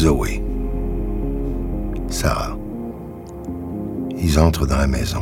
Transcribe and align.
Zoé, 0.00 0.42
Sarah. 2.08 2.56
Ils 4.16 4.38
entrent 4.38 4.66
dans 4.66 4.78
la 4.78 4.86
maison. 4.86 5.20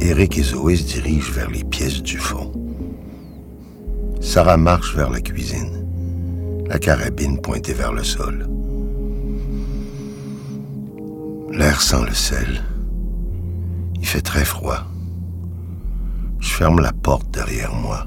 Eric 0.00 0.38
et 0.38 0.42
Zoé 0.42 0.76
se 0.76 0.94
dirigent 0.94 1.30
vers 1.30 1.50
les 1.50 1.62
pièces 1.62 2.02
du 2.02 2.16
fond. 2.16 2.50
Sarah 4.22 4.56
marche 4.56 4.96
vers 4.96 5.10
la 5.10 5.20
cuisine, 5.20 5.84
la 6.68 6.78
carabine 6.78 7.38
pointée 7.38 7.74
vers 7.74 7.92
le 7.92 8.02
sol. 8.02 8.48
L'air 11.50 11.82
sent 11.82 12.06
le 12.08 12.14
sel. 12.14 12.62
Il 13.96 14.06
fait 14.06 14.22
très 14.22 14.46
froid. 14.46 14.86
Je 16.40 16.48
ferme 16.48 16.80
la 16.80 16.94
porte 16.94 17.30
derrière 17.30 17.74
moi. 17.74 18.06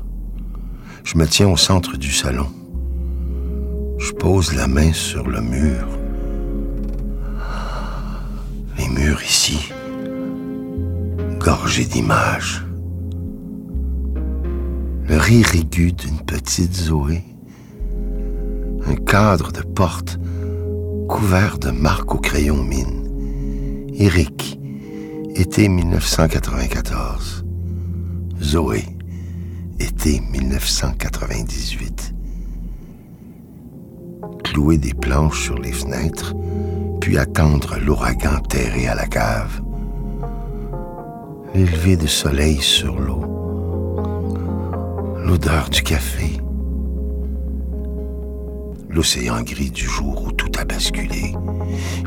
Je 1.03 1.15
me 1.15 1.27
tiens 1.27 1.47
au 1.47 1.57
centre 1.57 1.95
du 1.95 2.09
salon. 2.09 2.47
Je 3.97 4.11
pose 4.11 4.53
la 4.53 4.67
main 4.67 4.91
sur 4.93 5.27
le 5.27 5.41
mur. 5.41 5.87
Les 8.77 8.87
murs 8.89 9.23
ici, 9.23 9.71
gorgés 11.39 11.85
d'images. 11.85 12.65
Le 15.07 15.17
rire 15.17 15.55
aigu 15.55 15.93
d'une 15.93 16.19
petite 16.19 16.73
Zoé. 16.73 17.23
Un 18.85 18.95
cadre 18.95 19.51
de 19.51 19.61
porte 19.61 20.19
couvert 21.07 21.57
de 21.57 21.71
marques 21.71 22.13
au 22.13 22.19
crayon 22.19 22.63
mine. 22.63 23.89
Eric, 23.93 24.59
été 25.35 25.69
1994. 25.69 27.45
Zoé, 28.41 28.83
été 29.79 30.19
1998. 30.31 32.14
Clouer 34.55 34.77
des 34.77 34.93
planches 34.93 35.43
sur 35.43 35.57
les 35.57 35.73
fenêtres, 35.73 36.33
puis 37.01 37.17
attendre 37.17 37.75
l'ouragan 37.77 38.39
terré 38.39 38.87
à 38.87 38.95
la 38.95 39.05
cave. 39.05 39.61
L'élevé 41.53 41.97
de 41.97 42.07
soleil 42.07 42.61
sur 42.61 42.97
l'eau. 42.97 43.25
L'odeur 45.25 45.69
du 45.69 45.83
café. 45.83 46.39
L'océan 48.89 49.41
gris 49.41 49.71
du 49.71 49.83
jour 49.83 50.23
où 50.23 50.31
tout 50.31 50.51
a 50.57 50.63
basculé. 50.63 51.33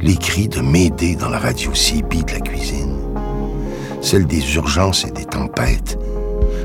Les 0.00 0.16
cris 0.16 0.48
de 0.48 0.62
m'aider 0.62 1.16
dans 1.16 1.28
la 1.28 1.38
radio 1.38 1.72
CB 1.74 2.22
de 2.22 2.32
la 2.32 2.40
cuisine. 2.40 2.96
Celle 4.00 4.26
des 4.26 4.54
urgences 4.54 5.04
et 5.04 5.10
des 5.10 5.26
tempêtes. 5.26 5.98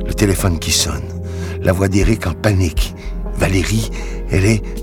Le 0.07 0.13
téléphone 0.13 0.59
qui 0.59 0.71
sonne. 0.71 1.21
La 1.61 1.73
voix 1.73 1.89
d'Éric 1.89 2.25
en 2.25 2.33
panique. 2.33 2.95
Valérie, 3.35 3.89
elle 4.31 4.45
est 4.45 4.82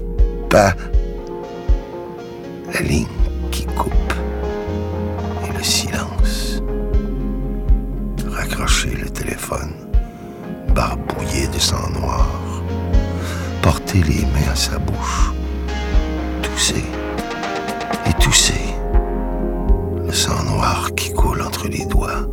pas... 0.50 0.74
La 2.74 2.80
ligne 2.80 3.06
qui 3.50 3.64
coupe. 3.66 4.12
Et 5.48 5.56
le 5.56 5.62
silence. 5.62 6.60
Raccrocher 8.28 8.90
le 8.96 9.08
téléphone. 9.08 9.72
Barbouillé 10.74 11.46
de 11.48 11.58
sang 11.58 11.88
noir. 11.90 12.28
Porter 13.62 14.02
les 14.02 14.24
mains 14.26 14.52
à 14.52 14.56
sa 14.56 14.78
bouche. 14.78 15.32
Tousser. 16.42 16.84
Et 18.06 18.12
tousser. 18.22 18.74
Le 20.04 20.12
sang 20.12 20.42
noir 20.44 20.90
qui 20.96 21.12
coule 21.12 21.42
entre 21.42 21.68
les 21.68 21.86
doigts. 21.86 22.26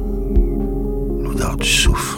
L'odeur 1.20 1.56
du 1.56 1.70
soufre 1.70 2.17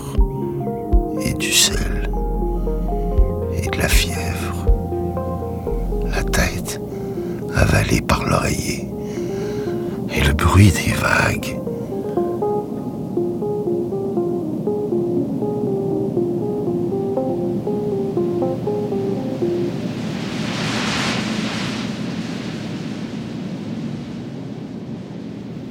par 8.07 8.23
l'oreiller 8.23 8.87
et 10.15 10.21
le 10.25 10.33
bruit 10.33 10.71
des 10.71 10.93
vagues. 10.93 11.55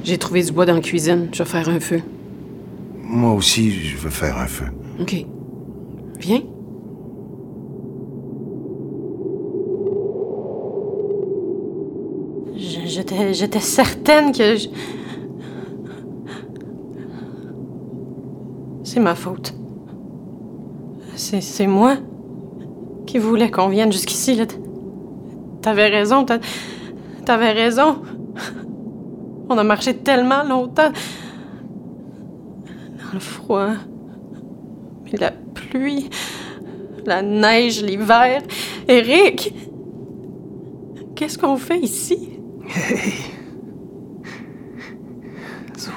J'ai 0.03 0.17
trouvé 0.17 0.43
du 0.43 0.51
bois 0.51 0.65
dans 0.65 0.75
la 0.75 0.81
cuisine. 0.81 1.29
Je 1.33 1.43
vais 1.43 1.49
faire 1.49 1.69
un 1.69 1.79
feu. 1.79 2.01
Moi 3.03 3.33
aussi, 3.33 3.71
je 3.71 3.97
veux 3.97 4.09
faire 4.09 4.37
un 4.37 4.47
feu. 4.47 4.65
OK. 4.99 5.25
Viens. 6.19 6.41
Je- 12.57 12.87
J'étais, 13.31 13.59
certaine 13.59 14.31
que. 14.31 14.55
C'est 18.83 18.99
ma 18.99 19.15
faute. 19.15 19.53
C'est, 21.15 21.67
moi 21.67 21.97
qui 23.05 23.17
voulais 23.17 23.51
qu'on 23.51 23.67
vienne 23.67 23.91
jusqu'ici. 23.91 24.39
T'avais 25.61 25.87
raison, 25.87 26.23
t'a- 26.23 26.39
t'avais 27.25 27.51
raison. 27.51 27.97
On 29.49 29.57
a 29.57 29.63
marché 29.63 29.95
tellement 29.95 30.43
longtemps. 30.43 30.91
Dans 32.97 33.13
le 33.13 33.19
froid. 33.19 33.69
Mais 35.03 35.17
la 35.19 35.31
pluie, 35.31 36.09
la 37.05 37.21
neige, 37.21 37.83
l'hiver. 37.83 38.41
Eric! 38.87 39.53
Qu'est-ce 41.15 41.37
qu'on 41.37 41.57
fait 41.57 41.79
ici? 41.79 42.38
Hey! 42.69 43.13
Zo. 45.77 45.91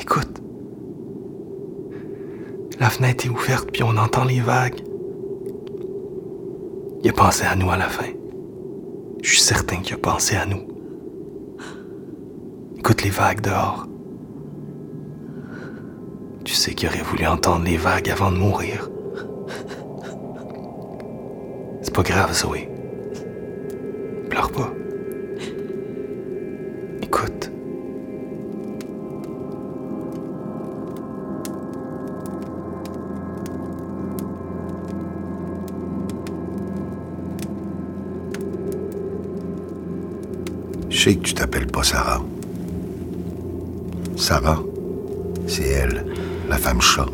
Écoute. 0.00 0.42
La 2.80 2.90
fenêtre 2.90 3.24
est 3.24 3.28
ouverte, 3.28 3.70
puis 3.72 3.84
on 3.84 3.96
entend 3.96 4.24
les 4.24 4.40
vagues. 4.40 4.82
Il 7.04 7.10
a 7.10 7.12
pensé 7.12 7.44
à 7.44 7.54
nous 7.54 7.70
à 7.70 7.76
la 7.76 7.88
fin. 7.88 8.10
Je 9.22 9.30
suis 9.30 9.40
certain 9.40 9.76
qu'il 9.76 9.94
a 9.94 9.98
pensé 9.98 10.34
à 10.34 10.44
nous. 10.44 10.66
Écoute 12.78 13.04
les 13.04 13.10
vagues 13.10 13.40
dehors. 13.42 13.86
Tu 16.44 16.54
sais 16.54 16.74
qu'il 16.74 16.88
aurait 16.88 17.02
voulu 17.02 17.26
entendre 17.26 17.64
les 17.64 17.76
vagues 17.76 18.10
avant 18.10 18.32
de 18.32 18.38
mourir. 18.38 18.90
C'est 21.82 21.94
pas 21.94 22.02
grave, 22.02 22.32
Zoé. 22.32 22.75
Pas. 24.52 24.72
Écoute. 27.02 27.50
Je 40.88 40.98
sais 40.98 41.14
que 41.16 41.22
tu 41.22 41.34
t'appelles 41.34 41.66
pas 41.66 41.82
Sarah. 41.82 42.22
Sarah, 44.16 44.62
c'est 45.46 45.64
elle, 45.68 46.06
la 46.48 46.56
femme 46.56 46.80
chat, 46.80 47.06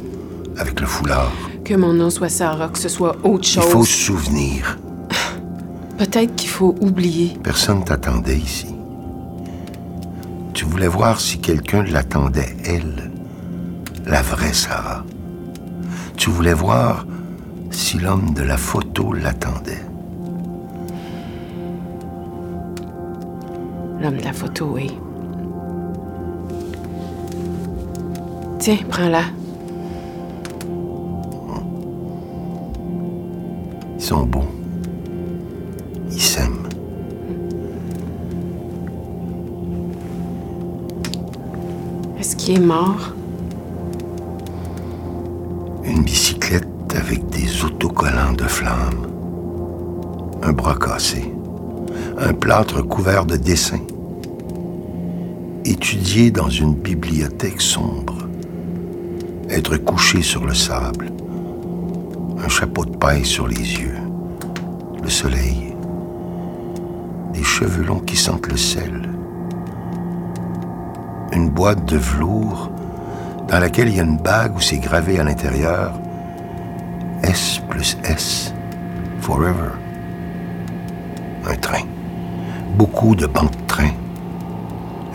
avec 0.57 0.81
le 0.81 0.87
foulard. 0.87 1.33
Que 1.65 1.75
mon 1.75 1.93
nom 1.93 2.11
soit 2.11 2.29
Sarah, 2.29 2.69
que 2.69 2.79
ce 2.79 2.89
soit 2.89 3.17
autre 3.25 3.49
Il 3.57 3.63
faut 3.63 3.79
chose. 3.79 3.89
se 3.89 4.05
souvenir. 4.07 4.79
Peut-être 6.03 6.35
qu'il 6.35 6.49
faut 6.49 6.75
oublier. 6.81 7.39
Personne 7.45 7.85
t'attendait 7.85 8.37
ici. 8.37 8.75
Tu 10.53 10.65
voulais 10.65 10.89
voir 10.89 11.21
si 11.21 11.39
quelqu'un 11.39 11.85
l'attendait, 11.85 12.57
elle, 12.65 13.13
la 14.05 14.21
vraie 14.21 14.53
Sarah. 14.53 15.05
Tu 16.17 16.29
voulais 16.29 16.55
voir 16.55 17.07
si 17.71 18.01
l'homme 18.01 18.35
de 18.35 18.43
la 18.43 18.57
photo 18.57 19.13
l'attendait. 19.13 19.85
L'homme 24.01 24.17
de 24.17 24.25
la 24.25 24.33
photo, 24.33 24.73
oui. 24.75 24.91
Tiens, 28.59 28.79
prends-la. 28.91 29.23
Ils 33.99 34.03
sont 34.03 34.27
beaux. 34.27 34.62
Qu'il 42.45 42.57
est 42.57 42.61
mort? 42.61 43.13
Une 45.85 46.03
bicyclette 46.03 46.67
avec 46.93 47.29
des 47.29 47.65
autocollants 47.65 48.33
de 48.33 48.43
flammes. 48.43 49.07
Un 50.43 50.51
bras 50.51 50.75
cassé. 50.75 51.33
Un 52.19 52.33
plâtre 52.33 52.83
couvert 52.83 53.27
de 53.27 53.37
dessins. 53.37 53.87
Étudier 55.65 56.33
dans 56.33 56.49
une 56.49 56.75
bibliothèque 56.75 57.61
sombre. 57.61 58.27
Être 59.49 59.77
couché 59.77 60.21
sur 60.21 60.45
le 60.45 60.55
sable. 60.55 61.13
Un 62.45 62.49
chapeau 62.49 62.85
de 62.85 62.97
paille 62.97 63.25
sur 63.25 63.47
les 63.47 63.55
yeux. 63.55 63.99
Le 65.01 65.09
soleil. 65.09 65.77
Des 67.35 67.45
cheveux 67.45 67.85
longs 67.85 68.01
qui 68.01 68.17
sentent 68.17 68.51
le 68.51 68.57
sel. 68.57 69.12
Une 71.33 71.49
boîte 71.49 71.85
de 71.87 71.97
velours 71.97 72.71
dans 73.49 73.59
laquelle 73.59 73.89
il 73.89 73.97
y 73.97 74.01
a 74.01 74.05
une 74.05 74.19
bague 74.19 74.57
où 74.57 74.61
c'est 74.61 74.79
gravé 74.79 75.19
à 75.19 75.25
l'intérieur 75.25 75.93
S 77.23 77.61
plus 77.69 77.97
S, 78.05 78.53
forever. 79.21 79.71
Un 81.47 81.55
train. 81.57 81.85
Beaucoup 82.75 83.15
de 83.15 83.27
bancs 83.27 83.51
de 83.51 83.67
train. 83.67 83.91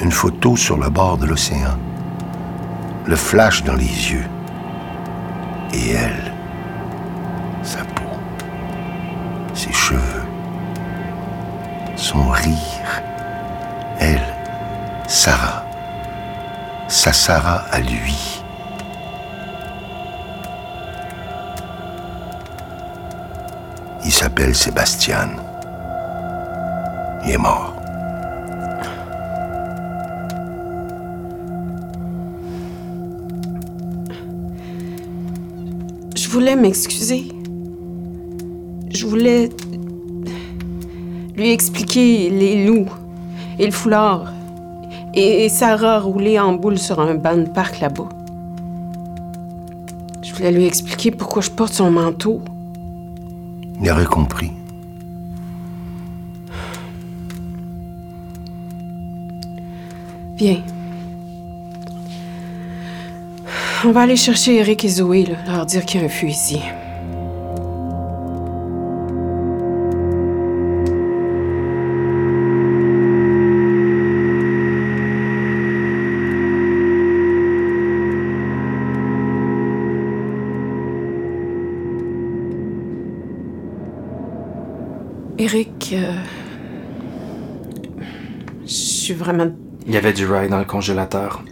Une 0.02 0.12
photo 0.12 0.56
sur 0.56 0.78
le 0.78 0.90
bord 0.90 1.18
de 1.18 1.25
l'océan. 1.25 1.78
Le 3.06 3.16
flash 3.16 3.64
dans 3.64 3.75
les 3.75 4.12
yeux. 4.12 4.25
Et 5.74 5.92
elle, 5.92 6.34
sa 7.62 7.80
peau, 7.80 8.18
ses 9.54 9.74
cheveux, 9.74 10.25
son 11.96 12.30
rire. 12.30 13.02
Elle, 14.00 14.22
Sarah. 15.08 15.56
Sa 16.89 17.12
Sarah 17.12 17.66
à 17.69 17.81
lui. 17.81 18.42
Il 24.06 24.12
s'appelle 24.12 24.56
Sébastien. 24.56 25.30
Il 27.25 27.31
est 27.31 27.38
mort. 27.38 27.75
Je 36.16 36.30
voulais 36.30 36.56
m'excuser. 36.56 37.28
Je 38.94 39.06
voulais 39.06 39.50
lui 41.36 41.51
expliquer 41.51 42.30
les 42.30 42.66
loups 42.66 42.90
et 43.60 43.66
le 43.66 43.72
foulard 43.74 44.33
et 45.18 45.50
Sarah 45.50 46.00
rouler 46.00 46.40
en 46.40 46.54
boule 46.54 46.78
sur 46.78 47.00
un 47.00 47.16
banc 47.16 47.38
de 47.38 47.50
parc 47.50 47.80
là-bas. 47.80 48.08
Je 50.22 50.34
voulais 50.34 50.52
lui 50.52 50.66
expliquer 50.66 51.10
pourquoi 51.10 51.42
je 51.42 51.50
porte 51.50 51.74
son 51.74 51.90
manteau. 51.90 52.42
Il 53.81 53.90
aurait 53.90 54.06
compris. 54.06 54.52
Viens. 60.36 60.62
On 63.86 63.92
va 63.92 64.02
aller 64.02 64.16
chercher 64.16 64.58
Eric 64.58 64.86
et 64.86 64.90
Zoé, 64.90 65.25
là, 65.25 65.38
leur 65.48 65.66
dire 65.66 65.84
qu'il 65.84 66.00
y 66.00 66.04
a 66.04 66.06
un 66.06 66.10
feu 66.10 66.28
euh, 85.94 86.13
je 88.63 88.72
suis 88.72 89.13
vraiment 89.13 89.51
Il 89.86 89.94
y 89.94 89.98
avait 89.98 90.13
du 90.13 90.25
rye 90.25 90.50
dans 90.50 90.60
le 90.60 90.66
congélateur. 90.66 91.44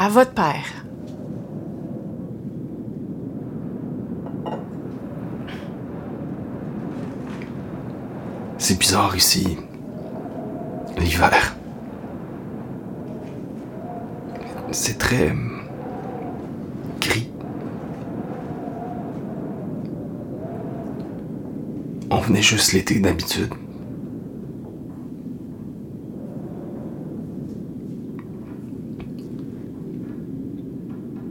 à 0.00 0.08
votre 0.08 0.32
père. 0.32 0.64
C'est 8.56 8.78
bizarre 8.78 9.14
ici. 9.14 9.58
L'hiver. 10.96 11.54
C'est 14.70 14.96
très. 14.96 15.30
hum, 15.32 15.60
gris. 16.98 17.30
On 22.20 22.22
venait 22.22 22.42
juste 22.42 22.74
l'été 22.74 23.00
d'habitude. 23.00 23.48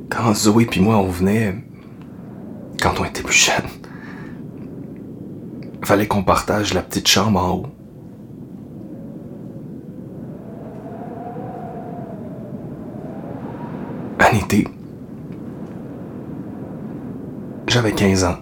Quand 0.09 0.33
Zoé 0.33 0.65
puis 0.65 0.81
moi 0.81 0.97
on 0.97 1.09
venait, 1.09 1.53
quand 2.81 2.99
on 2.99 3.05
était 3.05 3.21
plus 3.21 3.35
jeunes, 3.35 3.69
fallait 5.83 6.07
qu'on 6.07 6.23
partage 6.23 6.73
la 6.73 6.81
petite 6.81 7.07
chambre 7.07 7.39
en 7.39 7.51
haut. 7.51 7.67
Un 14.19 14.37
été, 14.37 14.67
j'avais 17.67 17.91
15 17.91 18.23
ans. 18.23 18.37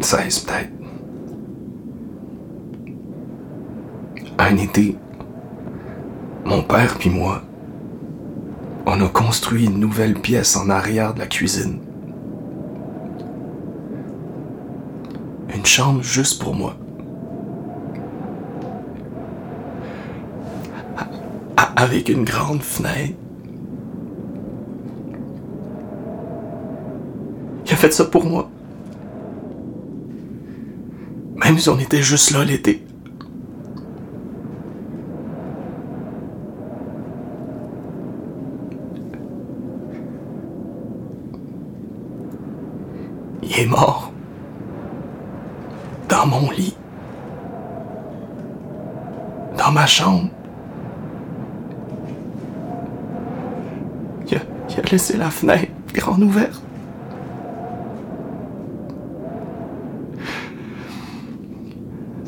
16 0.00 0.40
peut-être. 0.40 0.79
Un 4.42 4.56
été, 4.56 4.96
mon 6.46 6.62
père 6.62 6.96
puis 6.98 7.10
moi, 7.10 7.42
on 8.86 8.98
a 9.02 9.08
construit 9.08 9.66
une 9.66 9.78
nouvelle 9.78 10.14
pièce 10.14 10.56
en 10.56 10.70
arrière 10.70 11.12
de 11.12 11.18
la 11.18 11.26
cuisine. 11.26 11.78
Une 15.54 15.66
chambre 15.66 16.02
juste 16.02 16.42
pour 16.42 16.54
moi. 16.54 16.74
Avec 21.76 22.08
une 22.08 22.24
grande 22.24 22.62
fenêtre. 22.62 23.18
Il 27.66 27.72
a 27.72 27.76
fait 27.76 27.92
ça 27.92 28.06
pour 28.06 28.24
moi. 28.24 28.48
Même 31.36 31.58
si 31.58 31.68
on 31.68 31.78
était 31.78 32.02
juste 32.02 32.30
là 32.30 32.42
l'été. 32.42 32.86
Il 43.42 43.58
est 43.58 43.66
mort. 43.66 44.12
Dans 46.08 46.26
mon 46.26 46.50
lit. 46.50 46.76
Dans 49.58 49.64
ma 49.80 49.86
chambre. 49.86 50.28
Il 54.28 54.36
a, 54.36 54.40
a 54.78 54.90
laissé 54.90 55.16
la 55.16 55.30
fenêtre 55.30 55.72
grande 55.94 56.22
ouverte. 56.22 56.62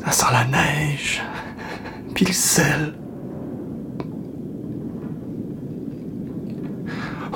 Ça 0.03 0.11
sent 0.11 0.25
la 0.31 0.45
neige. 0.45 1.21
Puis 2.15 2.25
le 2.25 2.33
sel. 2.33 2.95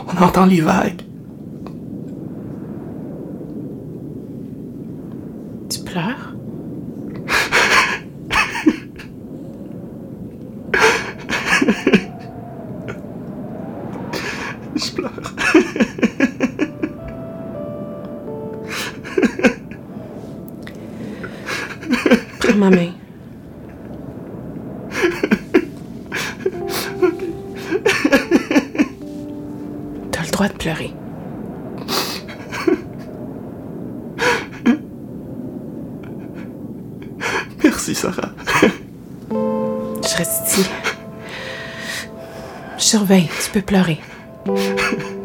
On 0.07 0.23
entend 0.23 0.47
les 0.47 0.61
vagues. 0.61 1.06
Ma 22.57 22.69
main. 22.69 22.91
T'as 30.11 30.23
le 30.23 30.31
droit 30.31 30.47
de 30.47 30.53
pleurer. 30.53 30.93
Merci, 37.63 37.95
Sarah. 37.95 38.29
Je 39.31 40.15
reste 40.17 40.47
ici. 40.47 40.65
Je 42.77 42.83
surveille. 42.83 43.29
Tu 43.43 43.49
peux 43.51 43.61
pleurer. 43.61 43.99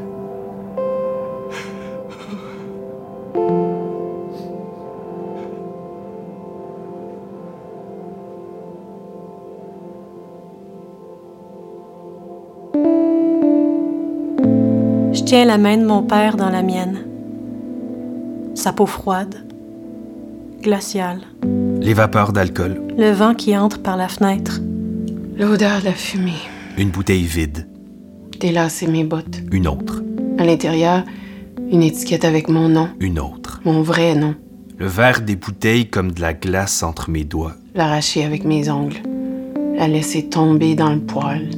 tiens 15.21 15.45
la 15.45 15.59
main 15.59 15.77
de 15.77 15.85
mon 15.85 16.03
père 16.03 16.37
dans 16.37 16.49
la 16.49 16.63
mienne. 16.63 17.05
Sa 18.55 18.73
peau 18.73 18.87
froide, 18.87 19.35
glaciale. 20.63 21.21
Les 21.81 21.95
vapeurs 21.95 22.33
d'alcool. 22.33 22.81
Le 22.97 23.11
vent 23.11 23.35
qui 23.35 23.57
entre 23.57 23.81
par 23.81 23.97
la 23.97 24.09
fenêtre. 24.09 24.61
L'odeur 25.37 25.81
de 25.81 25.87
la 25.87 25.93
fumée. 25.93 26.41
Une 26.79 26.91
bouteille 26.91 27.25
vide. 27.25 27.67
Délasser 28.41 28.87
mes 28.87 29.05
bottes. 29.05 29.41
Une 29.51 29.67
autre. 29.67 30.03
À 30.39 30.45
l'intérieur, 30.45 31.05
une 31.71 31.83
étiquette 31.83 32.25
avec 32.25 32.49
mon 32.49 32.69
nom. 32.69 32.89
Une 33.01 33.19
autre. 33.19 33.61
Mon 33.65 33.83
vrai 33.83 34.15
nom. 34.15 34.35
Le 34.79 34.87
verre 34.87 35.21
des 35.21 35.37
bouteilles 35.37 35.89
comme 35.89 36.13
de 36.13 36.21
la 36.21 36.35
glace 36.35 36.83
entre 36.83 37.11
mes 37.11 37.25
doigts. 37.25 37.55
L'arracher 37.75 38.25
avec 38.25 38.45
mes 38.45 38.71
ongles. 38.71 39.03
La 39.77 39.89
laisser 39.89 40.29
tomber 40.29 40.75
dans 40.75 40.93
le 40.93 41.01
poêle. 41.01 41.51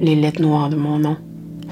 Les 0.00 0.14
lettres 0.14 0.42
noires 0.42 0.70
de 0.70 0.76
mon 0.76 0.98
nom. 0.98 1.16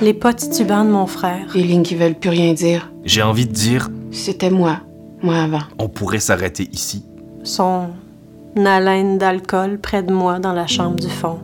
Les 0.00 0.14
pas 0.14 0.32
titubants 0.32 0.84
de 0.84 0.90
mon 0.90 1.06
frère. 1.06 1.46
Les 1.54 1.62
lignes 1.64 1.82
qui 1.82 1.96
veulent 1.96 2.14
plus 2.14 2.30
rien 2.30 2.52
dire. 2.54 2.90
J'ai 3.04 3.22
envie 3.22 3.46
de 3.46 3.52
dire, 3.52 3.88
C'était 4.12 4.50
moi. 4.50 4.80
Moi 5.22 5.36
avant. 5.36 5.62
on 5.78 5.88
pourrait 5.88 6.20
s'arrêter 6.20 6.68
ici. 6.72 7.04
Son 7.42 7.88
haleine 8.56 9.18
d'alcool 9.18 9.78
près 9.80 10.02
de 10.02 10.12
moi 10.12 10.38
dans 10.38 10.52
la 10.52 10.66
chambre 10.68 10.96
du 10.96 11.08
fond. 11.08 11.38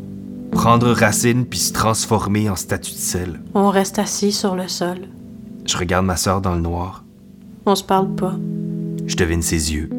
Prendre 0.52 0.90
racine 0.92 1.44
puis 1.46 1.58
se 1.58 1.72
transformer 1.72 2.48
en 2.48 2.54
statue 2.56 2.92
de 2.92 2.96
sel. 2.98 3.40
On 3.54 3.70
reste 3.70 3.98
assis 3.98 4.30
sur 4.30 4.54
le 4.54 4.68
sol. 4.68 4.98
Je 5.66 5.76
regarde 5.76 6.06
ma 6.06 6.16
sœur 6.16 6.40
dans 6.40 6.54
le 6.54 6.60
noir. 6.60 7.04
On 7.66 7.74
se 7.74 7.82
parle 7.82 8.14
pas. 8.14 8.34
Je 9.06 9.16
devine 9.16 9.42
ses 9.42 9.72
yeux. 9.72 9.90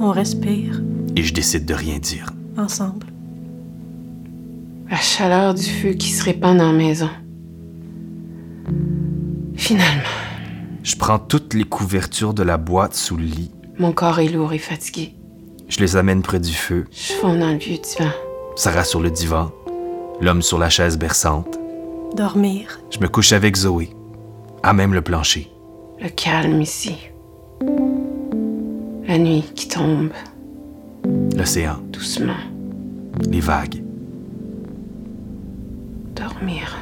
On 0.00 0.10
respire 0.10 0.80
Et 1.16 1.22
je 1.22 1.34
décide 1.34 1.66
de 1.66 1.74
rien 1.74 1.98
dire. 1.98 2.30
ensemble. 2.56 3.06
La 4.90 4.96
chaleur 4.98 5.54
du 5.54 5.64
feu 5.64 5.90
qui 5.90 6.10
se 6.10 6.24
répand 6.24 6.56
dans 6.56 6.72
la 6.72 6.78
maison. 6.78 7.08
Finalement, 9.62 10.02
Je 10.82 10.96
prends 10.96 11.20
toutes 11.20 11.54
les 11.54 11.62
couvertures 11.62 12.34
de 12.34 12.42
la 12.42 12.56
boîte 12.56 12.94
sous 12.94 13.16
le 13.16 13.22
lit. 13.22 13.52
mon 13.78 13.92
corps 13.92 14.18
est 14.18 14.26
lourd 14.28 14.52
et 14.52 14.58
fatigué. 14.58 15.14
Je 15.68 15.78
les 15.78 15.94
amène 15.94 16.20
près 16.22 16.40
du 16.40 16.52
feu. 16.52 16.84
Je 16.90 17.12
fonds 17.12 17.38
dans 17.38 17.52
le 17.52 17.58
vieux 17.58 17.78
divan. 17.78 18.10
Sarah 18.56 18.82
sur 18.82 19.00
le 19.00 19.08
divan. 19.12 19.52
L'homme 20.20 20.42
sur 20.42 20.58
la 20.58 20.68
chaise 20.68 20.98
berçante. 20.98 21.60
Dormir. 22.16 22.80
Je 22.90 22.98
me 22.98 23.06
couche 23.06 23.32
avec 23.32 23.54
Zoé. 23.56 23.90
À 24.64 24.72
même 24.72 24.94
le 24.94 25.00
plancher. 25.00 25.48
Le 26.00 26.08
calme 26.08 26.60
ici. 26.60 26.96
La 29.06 29.16
nuit 29.16 29.44
qui 29.54 29.68
tombe 29.68 30.10
L'océan. 31.36 31.76
doucement. 31.92 32.34
Les 33.30 33.40
vagues. 33.40 33.80
Dormir. 36.16 36.76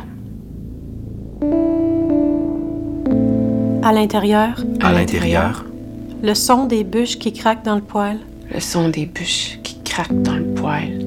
À 3.83 3.93
l'intérieur, 3.93 4.63
À 4.81 4.93
l'intérieur. 4.93 5.65
le 6.23 6.35
son 6.35 6.67
des 6.67 6.85
bûches 6.85 7.19
qui 7.19 7.33
craquent 7.33 7.65
dans 7.65 7.77
le 7.77 7.81
poêle. 7.83 8.19
Le 8.53 8.61
son 8.61 8.89
des 8.89 9.07
bûches 9.07 9.59
qui 9.63 9.79
craquent 9.83 10.23
dans 10.23 10.37
le 10.37 10.45
poêle. 10.55 10.99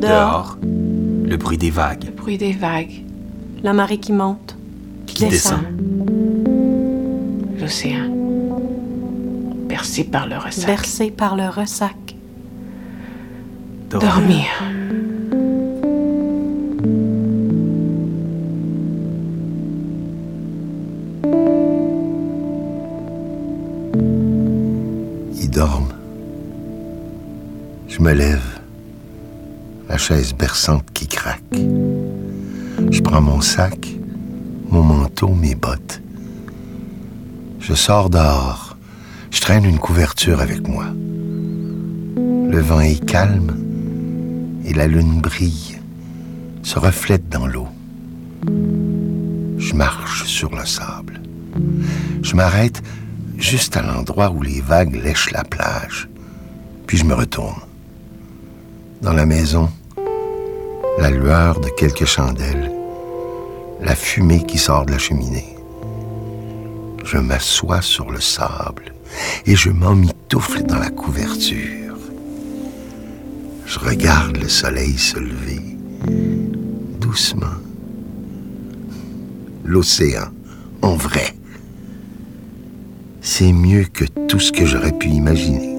Dehors. 0.00 0.58
Le 0.62 1.36
bruit 1.36 1.58
des 1.58 1.70
vagues. 1.70 2.04
Le 2.04 2.12
bruit 2.12 2.38
des 2.38 2.52
vagues 2.52 3.02
la 3.62 3.72
marée 3.72 3.98
qui 3.98 4.12
monte. 4.12 4.56
Qui 5.06 5.26
descend. 5.26 5.60
L'océan. 7.60 8.06
Bercé 9.68 10.04
par 10.04 10.26
le 10.26 10.38
ressac. 10.38 10.66
Bercé 10.66 11.10
par 11.10 11.36
le 11.36 11.48
ressac. 11.48 12.16
Dormir. 13.90 14.46
Je 28.00 28.04
me 28.06 28.14
lève, 28.14 28.60
la 29.90 29.98
chaise 29.98 30.32
berçante 30.32 30.90
qui 30.94 31.06
craque. 31.06 31.42
Je 31.52 33.02
prends 33.02 33.20
mon 33.20 33.42
sac, 33.42 33.94
mon 34.70 34.82
manteau, 34.82 35.34
mes 35.34 35.54
bottes. 35.54 36.00
Je 37.58 37.74
sors 37.74 38.08
dehors. 38.08 38.78
Je 39.30 39.42
traîne 39.42 39.66
une 39.66 39.78
couverture 39.78 40.40
avec 40.40 40.66
moi. 40.66 40.86
Le 42.16 42.58
vent 42.60 42.80
est 42.80 43.04
calme 43.04 43.54
et 44.64 44.72
la 44.72 44.86
lune 44.86 45.20
brille, 45.20 45.78
se 46.62 46.78
reflète 46.78 47.28
dans 47.28 47.46
l'eau. 47.46 47.68
Je 49.58 49.74
marche 49.74 50.24
sur 50.24 50.56
le 50.56 50.64
sable. 50.64 51.20
Je 52.22 52.34
m'arrête 52.34 52.82
juste 53.36 53.76
à 53.76 53.82
l'endroit 53.82 54.30
où 54.30 54.40
les 54.40 54.62
vagues 54.62 54.94
lèchent 54.94 55.32
la 55.32 55.44
plage. 55.44 56.08
Puis 56.86 56.96
je 56.96 57.04
me 57.04 57.12
retourne. 57.12 57.60
Dans 59.02 59.14
la 59.14 59.24
maison, 59.24 59.70
la 60.98 61.08
lueur 61.08 61.58
de 61.60 61.70
quelques 61.70 62.04
chandelles, 62.04 62.70
la 63.80 63.94
fumée 63.94 64.44
qui 64.44 64.58
sort 64.58 64.84
de 64.84 64.92
la 64.92 64.98
cheminée. 64.98 65.56
Je 67.02 67.16
m'assois 67.16 67.80
sur 67.80 68.10
le 68.10 68.20
sable 68.20 68.92
et 69.46 69.56
je 69.56 69.70
m'emmitoufle 69.70 70.64
dans 70.64 70.78
la 70.78 70.90
couverture. 70.90 71.96
Je 73.64 73.78
regarde 73.78 74.36
le 74.36 74.48
soleil 74.50 74.98
se 74.98 75.18
lever, 75.18 75.78
doucement. 77.00 77.46
L'océan, 79.64 80.28
en 80.82 80.94
vrai. 80.94 81.34
C'est 83.22 83.52
mieux 83.52 83.84
que 83.84 84.04
tout 84.28 84.40
ce 84.40 84.52
que 84.52 84.66
j'aurais 84.66 84.92
pu 84.92 85.08
imaginer. 85.08 85.69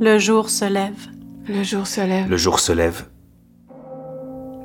Le 0.00 0.18
jour 0.18 0.50
se 0.50 0.64
lève. 0.64 1.06
Le 1.46 1.62
jour 1.62 1.86
se 1.86 2.00
lève. 2.00 2.28
Le 2.28 2.36
jour 2.36 2.58
se 2.58 2.72
lève. 2.72 3.08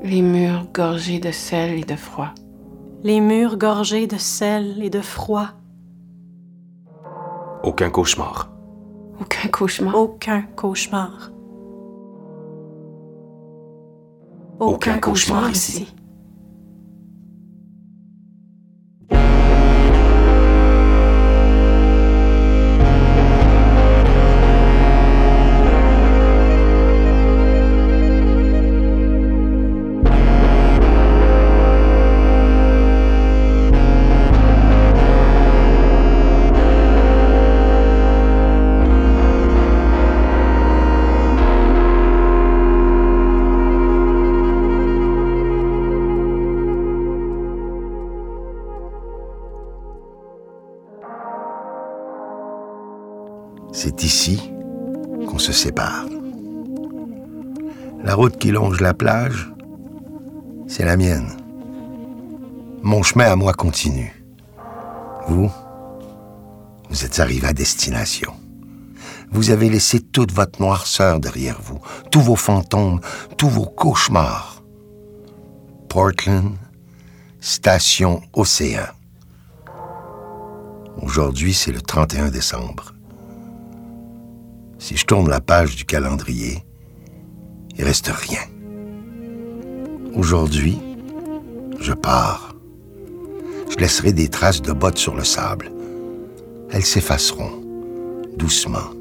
Les 0.03 0.21
murs 0.21 0.67
gorgés 0.74 1.19
de 1.19 1.31
sel 1.31 1.79
et 1.79 1.83
de 1.83 1.95
froid. 1.95 2.33
Les 3.03 3.19
murs 3.19 3.57
gorgés 3.57 4.07
de 4.07 4.17
sel 4.17 4.81
et 4.81 4.89
de 4.89 5.01
froid. 5.01 5.50
Aucun 7.63 7.89
cauchemar. 7.89 8.50
Aucun 9.19 9.50
cauchemar. 9.50 9.95
Aucun 9.95 10.41
cauchemar. 10.55 11.31
Aucun 14.59 15.00
cauchemar 15.00 15.51
ici. 15.51 15.88
C'est 53.71 54.03
ici 54.03 54.41
qu'on 55.27 55.38
se 55.38 55.51
sépare. 55.51 56.05
La 58.03 58.15
route 58.15 58.38
qui 58.38 58.51
longe 58.51 58.81
la 58.81 58.93
plage, 58.93 59.51
c'est 60.67 60.85
la 60.85 60.97
mienne. 60.97 61.38
Mon 62.81 63.03
chemin 63.03 63.25
à 63.25 63.35
moi 63.35 63.53
continue. 63.53 64.23
Vous, 65.27 65.51
vous 66.89 67.05
êtes 67.05 67.19
arrivé 67.19 67.47
à 67.47 67.53
destination. 67.53 68.33
Vous 69.31 69.51
avez 69.51 69.69
laissé 69.69 69.99
toute 69.99 70.31
votre 70.31 70.59
noirceur 70.59 71.19
derrière 71.19 71.61
vous, 71.61 71.79
tous 72.09 72.21
vos 72.21 72.35
fantômes, 72.35 72.99
tous 73.38 73.49
vos 73.49 73.65
cauchemars. 73.65 74.63
Portland, 75.88 76.55
station 77.39 78.21
Océan. 78.33 78.88
Aujourd'hui, 81.01 81.53
c'est 81.53 81.71
le 81.71 81.81
31 81.81 82.29
décembre. 82.29 82.93
Si 84.79 84.95
je 84.95 85.05
tourne 85.05 85.29
la 85.29 85.41
page 85.41 85.75
du 85.75 85.83
calendrier, 85.83 86.63
il 87.77 87.83
reste 87.83 88.07
rien. 88.07 88.39
Aujourd'hui, 90.15 90.79
je 91.81 91.91
pars. 91.91 92.55
Je 93.69 93.75
laisserai 93.75 94.13
des 94.13 94.29
traces 94.29 94.62
de 94.62 94.71
bottes 94.71 94.98
sur 94.98 95.15
le 95.15 95.25
sable. 95.25 95.69
Elles 96.71 96.86
s'effaceront, 96.86 97.62
doucement. 98.38 98.91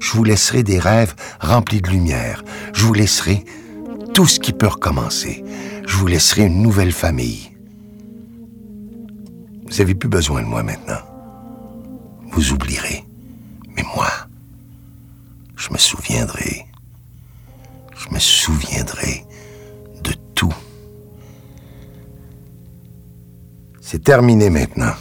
Je 0.00 0.12
vous 0.12 0.24
laisserai 0.24 0.62
des 0.62 0.78
rêves 0.78 1.14
remplis 1.40 1.82
de 1.82 1.90
lumière. 1.90 2.42
Je 2.72 2.84
vous 2.86 2.94
laisserai 2.94 3.44
tout 4.14 4.26
ce 4.26 4.40
qui 4.40 4.52
peut 4.52 4.66
recommencer. 4.66 5.44
Je 5.86 5.96
vous 5.96 6.06
laisserai 6.06 6.46
une 6.46 6.62
nouvelle 6.62 6.92
famille. 6.92 7.50
Vous 9.66 9.80
avez 9.80 9.94
plus 9.94 10.08
besoin 10.08 10.42
de 10.42 10.46
moi 10.46 10.62
maintenant. 10.62 11.02
Vous 12.32 12.52
oublierez. 12.52 13.04
Je 15.66 15.72
me 15.72 15.78
souviendrai. 15.78 16.66
Je 17.96 18.14
me 18.14 18.18
souviendrai 18.18 19.24
de 20.02 20.12
tout. 20.34 20.52
C'est 23.80 24.04
terminé 24.04 24.50
maintenant. 24.50 24.92